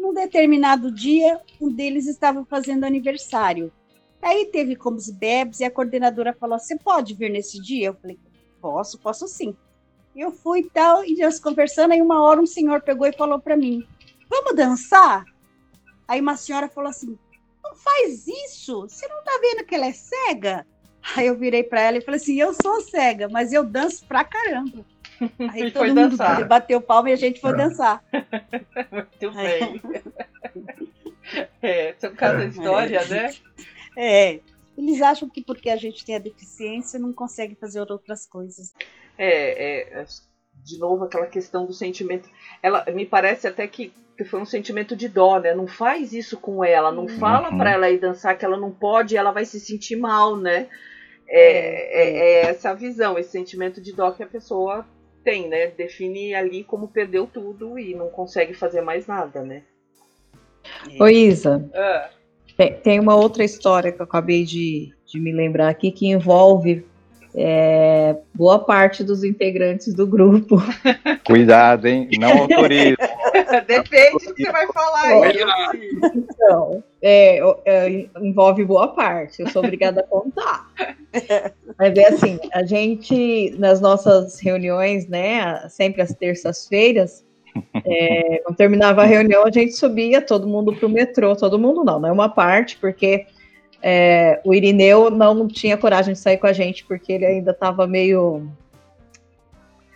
[0.06, 3.74] Num determinado dia, um deles estava fazendo aniversário.
[4.22, 7.88] Aí teve como os bebes e a coordenadora falou: Você pode vir nesse dia?
[7.88, 8.20] Eu falei:
[8.62, 9.58] Posso, posso sim.
[10.16, 11.94] Eu fui e tal, e nós conversando.
[11.94, 13.84] Aí uma hora um senhor pegou e falou para mim:
[14.30, 15.26] Vamos dançar?
[16.08, 17.18] Aí uma senhora falou assim:
[17.64, 20.68] Não faz isso, você não tá vendo que ela é cega?
[21.16, 24.24] Aí eu virei para ela e falei assim: Eu sou cega, mas eu danço pra
[24.24, 24.86] caramba.
[25.52, 26.48] Aí todo mundo dançar.
[26.48, 27.70] bateu palma e a gente foi Pronto.
[27.70, 28.04] dançar.
[28.92, 29.82] Muito bem.
[31.60, 32.48] É, são cada é.
[32.48, 33.34] história, né?
[33.98, 34.40] É.
[34.78, 38.74] Eles acham que porque a gente tem a deficiência não consegue fazer outras coisas.
[39.18, 40.06] É, é,
[40.64, 42.30] de novo aquela questão do sentimento.
[42.62, 45.54] Ela me parece até que, que foi um sentimento de dó, né?
[45.54, 47.20] Não faz isso com ela, não uhum.
[47.20, 50.68] fala para ela ir dançar que ela não pode, ela vai se sentir mal, né?
[51.28, 54.86] É, é, é, é essa visão, esse sentimento de dó que a pessoa
[55.26, 55.68] tem, né?
[55.68, 59.64] Define ali como perdeu tudo e não consegue fazer mais nada, né?
[61.00, 62.10] Ô Isa, ah.
[62.56, 66.86] Tem, tem uma outra história que eu acabei de, de me lembrar aqui que envolve
[67.38, 70.58] é, boa parte dos integrantes do grupo.
[71.26, 72.08] Cuidado, hein?
[72.18, 72.98] Não autorizo.
[73.68, 75.38] Depende do que você vai falar aí.
[76.16, 80.72] Então, é, é, envolve boa parte, eu sou obrigada a contar.
[81.78, 87.26] Mas é assim, a gente, nas nossas reuniões, né, sempre às terças-feiras,
[87.86, 91.84] é, quando terminava a reunião, a gente subia todo mundo para o metrô, todo mundo
[91.84, 93.26] não, não é uma parte, porque
[93.88, 97.86] é, o Irineu não tinha coragem de sair com a gente, porque ele ainda estava
[97.86, 98.48] meio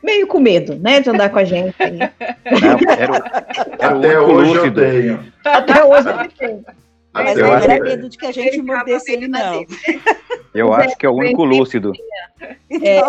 [0.03, 1.75] meio com medo, né, de andar com a gente.
[1.81, 4.83] Não, era, era Até hoje lúcido.
[4.83, 5.33] eu tenho.
[5.43, 6.65] Até hoje ele tem.
[7.11, 9.65] Mas eu não era medo de que a gente mordesse ele, não.
[10.53, 11.91] Eu acho que é o único lúcido.
[12.83, 13.01] É,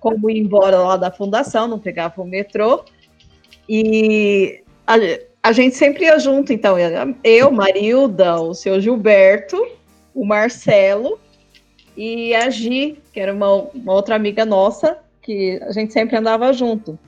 [0.00, 2.84] como ir embora lá da fundação, não pegava o metrô.
[3.68, 4.94] E a,
[5.44, 6.76] a gente sempre ia junto, então,
[7.22, 9.77] eu, Marilda, o seu Gilberto,
[10.14, 11.18] o Marcelo
[11.96, 16.52] e a Gi, que era uma, uma outra amiga nossa, que a gente sempre andava
[16.52, 16.98] junto.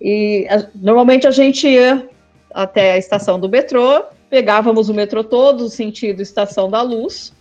[0.00, 2.08] E a, normalmente a gente ia
[2.52, 7.32] até a estação do metrô, pegávamos o metrô todo, sentido Estação da Luz.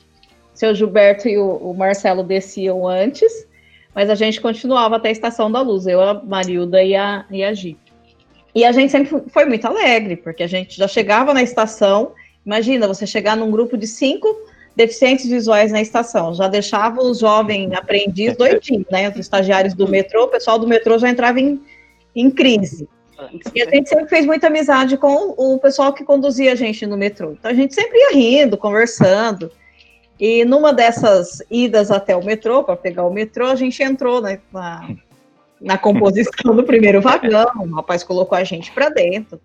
[0.53, 3.47] Seu Gilberto e o, o, Marcelo desciam antes,
[3.95, 7.43] mas a gente continuava até a Estação da Luz, eu, a Marilda e a, e
[7.43, 7.77] a Gi.
[8.53, 12.11] E a gente sempre foi muito alegre, porque a gente já chegava na estação.
[12.45, 14.27] Imagina você chegar num grupo de cinco
[14.75, 19.09] deficientes visuais na estação, já deixava os jovens aprendizes doidinhos, né?
[19.09, 21.61] Os estagiários do metrô, o pessoal do metrô já entrava em,
[22.15, 22.87] em crise.
[23.53, 26.97] E a gente sempre fez muita amizade com o pessoal que conduzia a gente no
[26.97, 27.33] metrô.
[27.33, 29.51] Então a gente sempre ia rindo, conversando.
[30.19, 34.39] E numa dessas idas até o metrô, para pegar o metrô, a gente entrou né,
[34.51, 34.87] na,
[35.61, 39.39] na composição do primeiro vagão, o rapaz colocou a gente para dentro.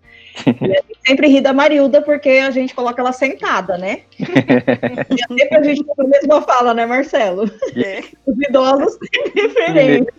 [0.45, 4.01] E a gente sempre ri da Marilda porque a gente coloca ela sentada, né?
[4.19, 7.49] E sempre a gente tem a mesma fala, né, Marcelo?
[7.75, 8.03] É.
[8.25, 10.13] Os idosos têm referência.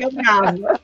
[0.00, 0.80] Eu brava.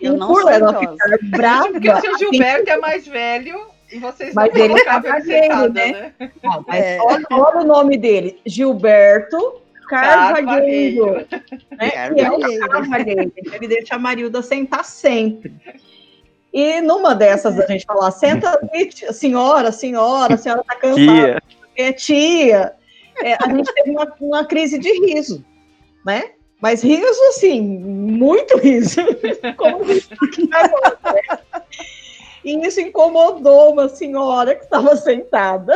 [0.00, 1.70] Eu não por ela ficar brava.
[1.70, 3.60] Porque o seu Gilberto é mais velho
[3.92, 6.12] e vocês mas ele estava sentada, né?
[6.18, 6.30] né?
[6.42, 6.98] Não, mas é.
[7.00, 9.63] olha, olha o nome dele, Gilberto
[10.02, 11.26] Carvalheiro.
[11.70, 11.90] Né?
[12.70, 13.32] Carvalheiro.
[13.52, 15.54] Ele deixa a Marilda sentar sempre.
[16.52, 18.60] E numa dessas a gente falar, senta,
[19.12, 21.04] senhora, senhora, a senhora está cansada.
[21.04, 21.42] Tia.
[21.76, 22.72] É tia.
[23.22, 25.44] É, a gente teve uma, uma crise de riso,
[26.04, 26.30] né?
[26.60, 29.00] Mas riso, assim, muito riso.
[29.56, 31.38] Como aqui agora, né?
[32.44, 35.74] E isso incomodou uma senhora que estava sentada.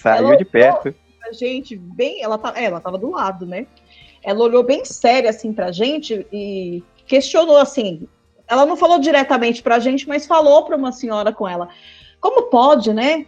[0.00, 0.94] Saiu Ela de perto
[1.30, 2.22] gente bem.
[2.22, 3.66] Ela, tá, é, ela tava do lado, né?
[4.22, 8.08] Ela olhou bem séria assim pra gente e questionou assim.
[8.48, 11.68] Ela não falou diretamente pra gente, mas falou pra uma senhora com ela.
[12.20, 13.26] Como pode, né?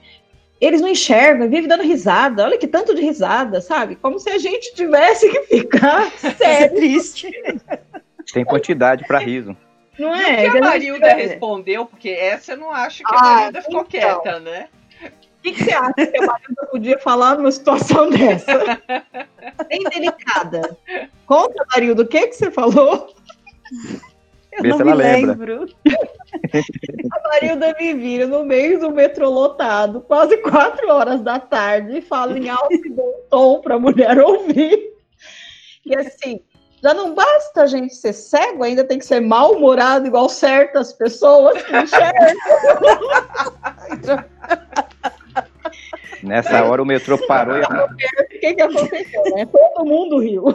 [0.61, 2.45] Eles não enxergam, vivem dando risada.
[2.45, 3.97] Olha que tanto de risada, sabe?
[3.97, 6.77] Como se a gente tivesse que ficar sério.
[6.77, 7.31] triste.
[8.33, 9.57] Tem quantidade para riso.
[9.99, 10.45] Não é?
[10.45, 13.63] E o que a Marilda respondeu, porque essa eu não acho que a ah, Marilda
[13.63, 13.85] ficou então.
[13.85, 14.69] quieta, né?
[15.45, 18.81] Que, que você acha que a Marilda podia falar numa situação dessa?
[19.69, 20.77] Bem delicada.
[21.27, 23.15] Conta, Marilda, o que, que você falou?
[24.53, 25.67] Eu Vê não me lembro.
[27.13, 32.03] A Marilda me vira no meio do metrô lotado, quase quatro horas da tarde, e
[32.03, 34.95] fala em alto e bom tom para a mulher ouvir.
[35.85, 36.41] E assim,
[36.83, 41.63] já não basta a gente ser cego, ainda tem que ser mal-humorado, igual certas pessoas
[41.63, 42.35] que enxergam.
[46.25, 47.61] Nessa hora o metrô parou e.
[47.61, 49.23] O que, que aconteceu?
[49.35, 49.47] Né?
[49.47, 50.45] Todo mundo riu.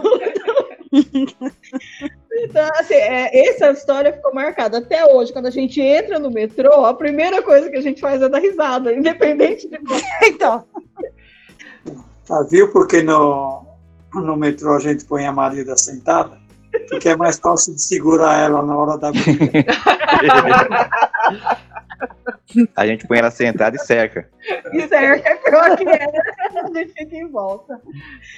[2.31, 5.31] então, assim, é, essa história ficou marcada até hoje.
[5.31, 8.39] Quando a gente entra no metrô, a primeira coisa que a gente faz é dar
[8.39, 9.79] risada, independente de.
[10.25, 10.65] então.
[12.25, 13.65] Tá, viu porque no,
[14.13, 16.37] no metrô a gente põe a marida sentada?
[16.89, 19.65] Porque é mais fácil de segurar ela na hora da briga.
[22.75, 24.29] A gente põe ela sentada e cerca.
[24.73, 26.05] E cerca, pior que é.
[26.59, 27.79] A gente fica em volta.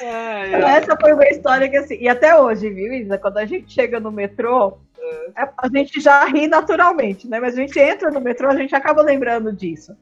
[0.01, 3.17] Ai, Essa foi uma história que, assim, e até hoje, viu, Isa?
[3.17, 7.39] Quando a gente chega no metrô, é, a gente já ri naturalmente, né?
[7.39, 9.95] Mas a gente entra no metrô, a gente acaba lembrando disso.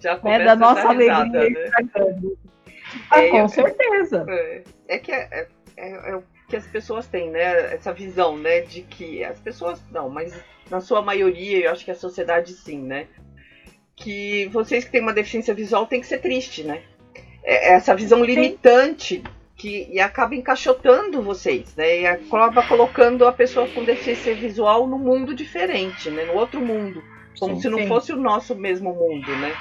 [0.00, 0.44] Já né?
[0.44, 1.24] Da nossa alegria.
[1.24, 1.70] Né?
[3.10, 4.24] Ah, é, com certeza.
[4.28, 7.74] É, é que é, é, é, o que as pessoas têm, né?
[7.74, 8.60] Essa visão, né?
[8.60, 10.32] De que as pessoas não, mas
[10.70, 13.06] na sua maioria, eu acho que a sociedade sim, né?
[13.94, 16.82] Que vocês que têm uma deficiência visual têm que ser triste, né?
[17.42, 19.22] É, essa visão limitante
[19.56, 22.00] que e acaba encaixotando vocês, né?
[22.00, 26.24] E acaba colocando a pessoa com deficiência visual num mundo diferente, né?
[26.24, 27.02] No outro mundo,
[27.38, 27.88] como sim, se não sim.
[27.88, 29.54] fosse o nosso mesmo mundo, né?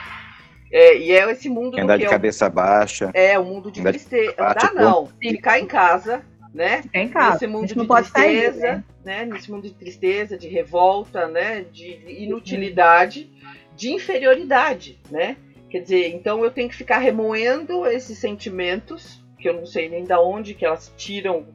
[0.72, 3.12] É, e é esse mundo andar de cabeça baixa.
[3.13, 4.34] É, o mundo de tristeza.
[4.38, 6.82] Andar não, ficar em casa, né?
[6.84, 7.34] Ficar em casa.
[7.34, 8.84] Nesse mundo de tristeza, sair, né?
[9.04, 9.26] né?
[9.26, 11.65] Nesse mundo de tristeza, de revolta, né?
[11.70, 13.30] De inutilidade,
[13.76, 15.36] de inferioridade, né?
[15.70, 20.06] Quer dizer, então eu tenho que ficar remoendo esses sentimentos, que eu não sei nem
[20.06, 21.46] da onde que elas tiram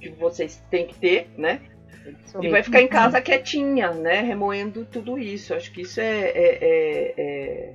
[0.00, 1.60] que vocês têm que ter, né?
[2.40, 4.22] E vai ficar em casa quietinha, né?
[4.22, 5.54] Remoendo tudo isso.
[5.54, 7.72] Acho que isso é, é, é, é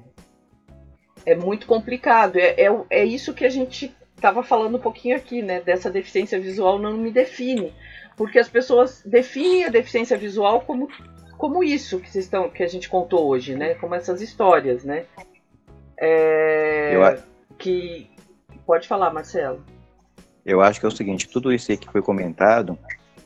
[1.26, 2.38] é muito complicado.
[2.38, 5.62] É, é, é isso que a gente estava falando um pouquinho aqui, né?
[5.62, 7.74] Dessa deficiência visual não me define.
[8.18, 10.90] Porque as pessoas definem a deficiência visual como,
[11.38, 13.76] como isso que, estão, que a gente contou hoje, né?
[13.76, 15.06] Como essas histórias, né?
[15.98, 17.24] É, Eu...
[17.58, 18.10] Que.
[18.66, 19.64] Pode falar, Marcelo.
[20.46, 22.78] Eu acho que é o seguinte, tudo isso aí que foi comentado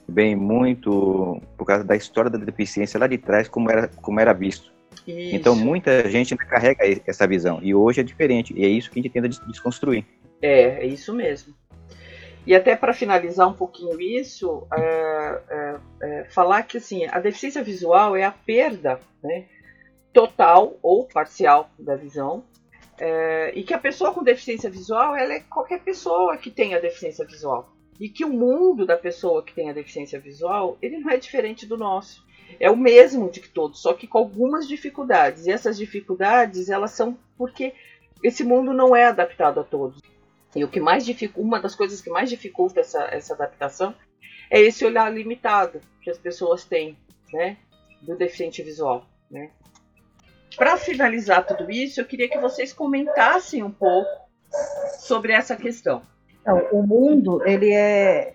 [0.08, 4.34] vem muito por causa da história da deficiência lá de trás, como era, como era
[4.34, 4.72] visto.
[5.08, 5.36] Isso.
[5.36, 9.04] Então muita gente carrega essa visão e hoje é diferente e é isso que a
[9.04, 10.06] gente tenta desconstruir.
[10.42, 11.56] É, é isso mesmo.
[12.46, 17.64] E até para finalizar um pouquinho isso, é, é, é, falar que assim, a deficiência
[17.64, 19.46] visual é a perda né,
[20.12, 22.44] total ou parcial da visão,
[23.00, 27.26] é, e que a pessoa com deficiência visual ela é qualquer pessoa que tenha deficiência
[27.26, 27.74] visual.
[28.00, 31.68] E que o mundo da pessoa que tem a deficiência visual ele não é diferente
[31.68, 32.26] do nosso
[32.60, 35.46] é o mesmo de que todos, só que com algumas dificuldades.
[35.46, 37.74] E essas dificuldades, elas são porque
[38.24, 40.02] esse mundo não é adaptado a todos.
[40.56, 43.96] E o que mais dificulta, uma das coisas que mais dificulta essa, essa adaptação
[44.50, 46.98] é esse olhar limitado que as pessoas têm,
[47.32, 47.58] né,
[48.02, 49.52] do deficiente visual, né?
[50.58, 54.10] Para finalizar tudo isso, eu queria que vocês comentassem um pouco
[55.00, 56.02] sobre essa questão.
[56.42, 58.34] Então, o mundo, ele é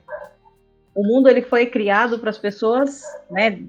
[0.94, 3.60] o mundo ele foi criado para as pessoas, né,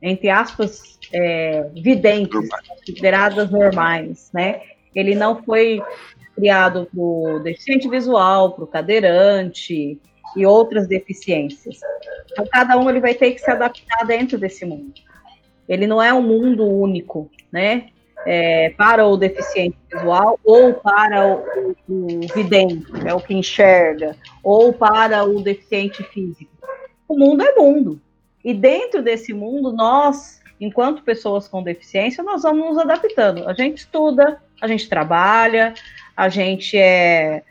[0.00, 2.48] entre aspas, é, videntes,
[2.86, 4.62] consideradas normais, né?
[4.94, 5.82] Ele não foi
[6.34, 10.00] criado para o deficiente visual, para o cadeirante
[10.36, 11.80] e outras deficiências.
[12.30, 14.94] Então, cada um ele vai ter que se adaptar dentro desse mundo.
[15.68, 17.88] Ele não é um mundo único, né?
[18.24, 24.72] É, para o deficiente visual ou para o, o, vidente, é o que enxerga, ou
[24.72, 26.52] para o deficiente físico.
[27.08, 28.00] O mundo é mundo.
[28.44, 33.48] E dentro desse mundo, nós, enquanto pessoas com deficiência, nós vamos nos adaptando.
[33.48, 35.74] A gente estuda, a gente trabalha,
[36.16, 37.42] a gente é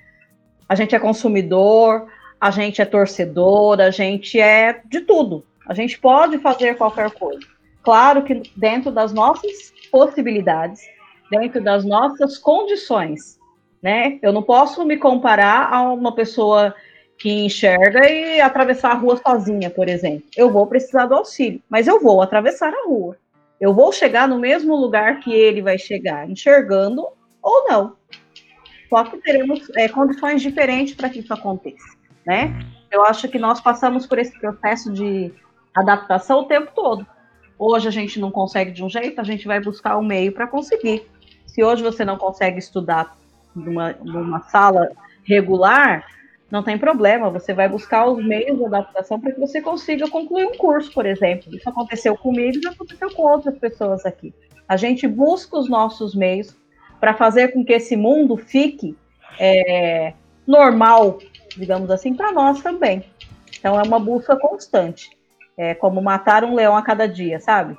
[0.68, 2.08] a gente é consumidor,
[2.40, 5.46] a gente é torcedor, a gente é de tudo.
[5.68, 7.46] A gente pode fazer qualquer coisa.
[7.84, 10.82] Claro que dentro das nossas possibilidades,
[11.30, 13.38] dentro das nossas condições,
[13.82, 14.18] né?
[14.22, 16.74] Eu não posso me comparar a uma pessoa
[17.18, 20.24] que enxerga e atravessar a rua sozinha, por exemplo.
[20.36, 23.18] Eu vou precisar do auxílio, mas eu vou atravessar a rua.
[23.60, 27.08] Eu vou chegar no mesmo lugar que ele vai chegar, enxergando
[27.42, 27.96] ou não.
[28.92, 31.96] Só que teremos é, condições diferentes para que isso aconteça,
[32.28, 32.60] né?
[32.92, 35.34] Eu acho que nós passamos por esse processo de
[35.74, 37.08] adaptação o tempo todo.
[37.58, 40.46] Hoje a gente não consegue de um jeito, a gente vai buscar um meio para
[40.46, 41.10] conseguir.
[41.48, 43.16] Se hoje você não consegue estudar
[43.56, 44.90] numa, numa sala
[45.24, 46.06] regular,
[46.52, 50.44] não tem problema, você vai buscar os meios de adaptação para que você consiga concluir
[50.48, 51.56] um curso, por exemplo.
[51.56, 54.34] Isso aconteceu comigo e aconteceu com outras pessoas aqui.
[54.68, 56.54] A gente busca os nossos meios
[57.02, 58.96] para fazer com que esse mundo fique
[59.40, 60.14] é,
[60.46, 61.18] normal,
[61.58, 63.04] digamos assim, para nós também.
[63.58, 65.10] Então é uma busca constante.
[65.58, 67.76] É como matar um leão a cada dia, sabe?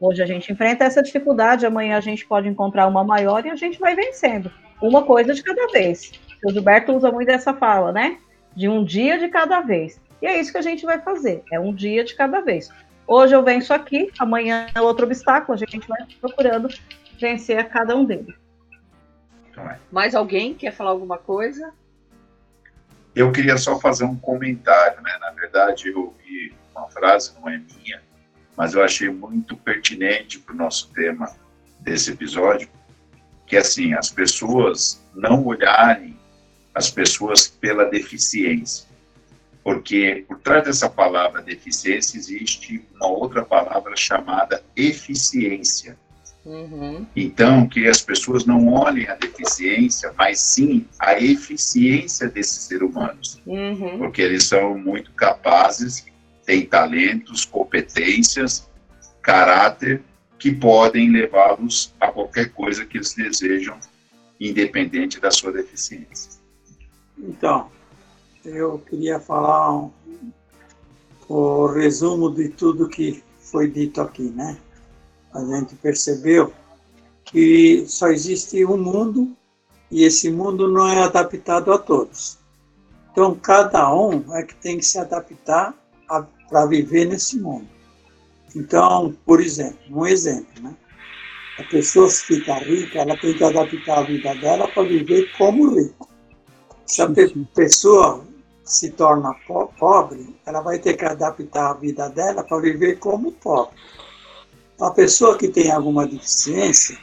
[0.00, 3.56] Hoje a gente enfrenta essa dificuldade, amanhã a gente pode encontrar uma maior e a
[3.56, 4.50] gente vai vencendo.
[4.80, 6.12] uma coisa de cada vez.
[6.44, 8.18] O Gilberto usa muito essa fala, né?
[8.54, 10.00] De um dia de cada vez.
[10.20, 12.70] E é isso que a gente vai fazer, é um dia de cada vez.
[13.08, 16.68] Hoje eu venço aqui, amanhã é outro obstáculo, a gente vai procurando
[17.18, 18.41] vencer a cada um deles.
[19.90, 21.72] Mais alguém quer falar alguma coisa?
[23.14, 25.18] Eu queria só fazer um comentário, né?
[25.20, 28.02] Na verdade, eu ouvi uma frase, não é minha,
[28.56, 31.30] mas eu achei muito pertinente para o nosso tema
[31.80, 32.68] desse episódio,
[33.46, 36.18] que é assim, as pessoas não olharem
[36.74, 38.86] as pessoas pela deficiência.
[39.62, 45.96] Porque por trás dessa palavra deficiência existe uma outra palavra chamada eficiência.
[46.44, 47.06] Uhum.
[47.14, 53.40] Então, que as pessoas não olhem a deficiência, mas sim a eficiência desses seres humanos.
[53.46, 53.98] Uhum.
[53.98, 56.04] Porque eles são muito capazes,
[56.44, 58.68] têm talentos, competências,
[59.20, 60.02] caráter,
[60.38, 63.78] que podem levá-los a qualquer coisa que eles desejam,
[64.40, 66.32] independente da sua deficiência.
[67.16, 67.70] Então,
[68.44, 69.90] eu queria falar um,
[71.28, 74.58] o resumo de tudo que foi dito aqui, né?
[75.34, 76.52] A gente percebeu
[77.24, 79.34] que só existe um mundo
[79.90, 82.38] e esse mundo não é adaptado a todos.
[83.10, 85.74] Então, cada um é que tem que se adaptar
[86.48, 87.68] para viver nesse mundo.
[88.54, 90.74] Então, por exemplo, um exemplo, né?
[91.58, 95.74] A pessoa se fica rica, ela tem que adaptar a vida dela para viver como
[95.74, 96.08] rico.
[96.86, 97.08] Se a
[97.54, 98.24] pessoa
[98.64, 99.34] se torna
[99.78, 103.76] pobre, ela vai ter que adaptar a vida dela para viver como pobre.
[104.80, 106.98] A pessoa que tem alguma deficiência,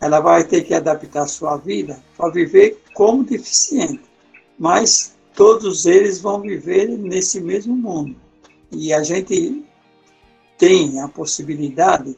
[0.00, 4.02] ela vai ter que adaptar sua vida para viver como deficiente.
[4.58, 8.16] Mas todos eles vão viver nesse mesmo mundo.
[8.70, 9.64] E a gente
[10.58, 12.16] tem a possibilidade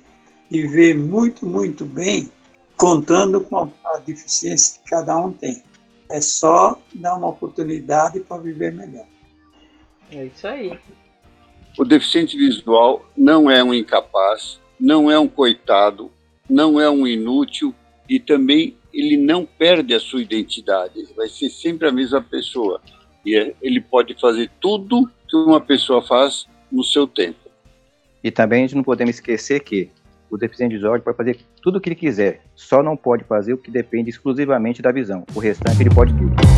[0.50, 2.30] de viver muito, muito bem,
[2.76, 5.62] contando com a deficiência que cada um tem.
[6.10, 9.06] É só dar uma oportunidade para viver melhor.
[10.10, 10.78] É isso aí.
[11.78, 16.10] O deficiente visual não é um incapaz, não é um coitado,
[16.48, 17.74] não é um inútil
[18.08, 22.80] e também ele não perde a sua identidade, ele vai ser sempre a mesma pessoa.
[23.24, 27.50] E é, ele pode fazer tudo que uma pessoa faz no seu tempo.
[28.24, 29.90] E também a gente não podemos esquecer que
[30.30, 33.58] o deficiente visual pode fazer tudo o que ele quiser, só não pode fazer o
[33.58, 35.24] que depende exclusivamente da visão.
[35.34, 36.55] O restante ele pode tudo.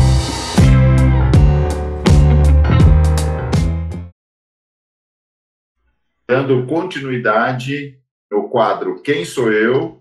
[6.29, 7.97] Dando continuidade
[8.29, 9.99] no quadro Quem Sou Eu,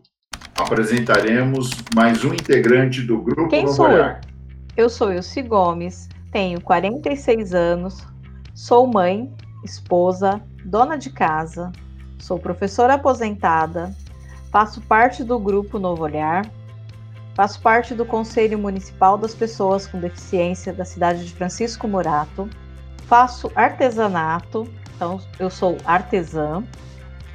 [0.58, 4.20] apresentaremos mais um integrante do Grupo Quem Novo sou Olhar.
[4.76, 4.84] Eu?
[4.84, 8.06] eu sou Ilse Gomes, tenho 46 anos,
[8.54, 9.32] sou mãe,
[9.64, 11.72] esposa, dona de casa,
[12.18, 13.96] sou professora aposentada,
[14.52, 16.44] faço parte do Grupo Novo Olhar,
[17.34, 22.50] faço parte do Conselho Municipal das Pessoas com Deficiência da cidade de Francisco Morato,
[23.06, 24.68] faço artesanato,
[24.98, 26.64] então eu sou artesã,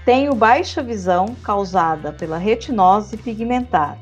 [0.03, 3.97] tenho baixa visão causada pela retinose pigmentar.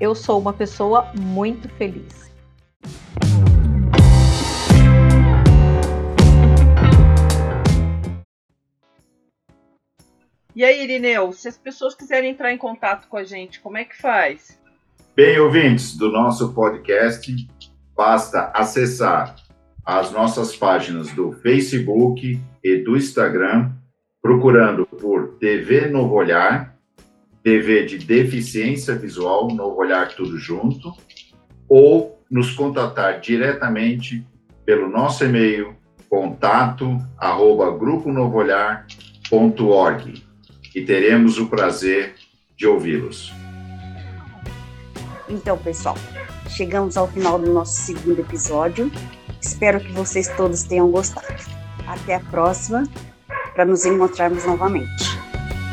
[0.00, 2.30] Eu sou uma pessoa muito feliz.
[10.54, 13.84] E aí, Irineu, se as pessoas quiserem entrar em contato com a gente, como é
[13.84, 14.60] que faz?
[15.16, 17.34] Bem, ouvintes do nosso podcast,
[17.96, 19.34] basta acessar
[19.86, 23.70] as nossas páginas do Facebook e do Instagram
[24.20, 26.76] procurando por TV Novo Olhar,
[27.44, 30.92] TV de deficiência visual, Novo Olhar tudo junto,
[31.68, 34.26] ou nos contatar diretamente
[34.64, 35.76] pelo nosso e-mail
[36.10, 40.26] contato arroba gruponovoolhar.org
[40.74, 42.16] e teremos o prazer
[42.56, 43.32] de ouvi-los.
[45.28, 45.94] Então, pessoal,
[46.48, 48.90] chegamos ao final do nosso segundo episódio.
[49.46, 51.26] Espero que vocês todos tenham gostado.
[51.86, 52.82] Até a próxima
[53.54, 55.04] para nos encontrarmos novamente.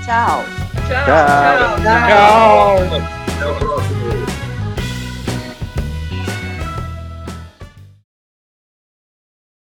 [0.06, 0.44] Tchau.
[0.88, 1.06] Tchau.
[1.06, 1.82] Tchau.
[1.82, 2.08] tchau.
[2.08, 3.10] tchau.
[3.36, 4.33] Até o próximo.